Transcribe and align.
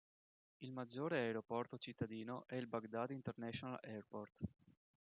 Il 0.63 0.71
maggiore 0.71 1.19
aeroporto 1.19 1.77
cittadino 1.77 2.45
è 2.47 2.55
il 2.55 2.65
Baghdad 2.65 3.11
International 3.11 3.77
Airport. 3.83 4.41